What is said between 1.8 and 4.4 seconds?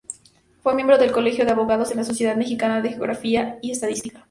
de la Sociedad Mexicana de Geografía y Estadística.